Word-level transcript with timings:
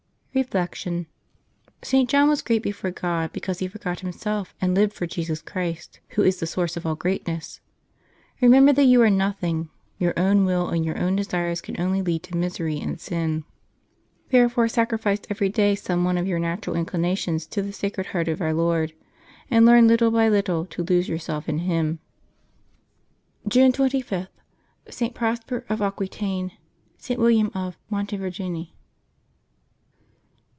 Reflection.— 0.33 1.07
St. 1.83 2.09
John 2.09 2.29
was 2.29 2.41
great 2.41 2.63
before 2.63 2.89
God 2.89 3.33
because 3.33 3.59
he 3.59 3.67
forgot 3.67 3.99
himself 3.99 4.55
and 4.61 4.73
lived 4.73 4.93
for 4.93 5.05
Jesus 5.05 5.41
Christ, 5.41 5.99
Who 6.11 6.23
is 6.23 6.39
the 6.39 6.47
source 6.47 6.77
of 6.77 6.85
all 6.85 6.95
greatness. 6.95 7.59
Eemember 8.41 8.73
that 8.75 8.85
you 8.85 9.01
are 9.01 9.09
nothing; 9.09 9.69
your 9.97 10.13
own 10.17 10.45
will 10.45 10.69
and 10.69 10.85
your 10.85 10.97
own 10.97 11.17
desires 11.17 11.59
can 11.59 11.77
only 11.81 12.01
lead 12.01 12.23
to 12.23 12.37
misery 12.37 12.79
and 12.79 12.97
sin. 12.97 13.43
Therefore 14.29 14.69
sacrifice 14.69 15.19
every 15.29 15.49
day 15.49 15.75
some 15.75 16.05
one 16.05 16.17
of 16.17 16.27
your 16.27 16.39
natural 16.39 16.77
inclinations 16.77 17.45
to 17.47 17.61
the 17.61 17.73
Sacred 17.73 18.07
Heart 18.07 18.29
of 18.29 18.39
Our 18.41 18.53
Lord, 18.53 18.93
and 19.49 19.65
learn 19.65 19.89
little 19.89 20.11
by 20.11 20.29
little 20.29 20.65
to 20.67 20.83
lose 20.83 21.09
yourself 21.09 21.49
in 21.49 21.57
Him. 21.57 21.99
Junk 23.49 23.75
25] 23.75 24.09
LIVES 24.11 24.27
OF 24.31 24.35
THE 24.85 24.91
SAINTS 24.93 24.97
229 24.97 24.97
June 24.97 24.97
25— 24.97 24.97
ST. 24.97 25.13
PROSPER 25.13 25.65
OF 25.67 25.81
AQUITAINE.— 25.81 26.51
ST. 26.99 27.19
WILLIAM 27.19 27.51
OF 27.53 27.77
MONTE 27.89 28.11
VERGINE. 28.15 28.67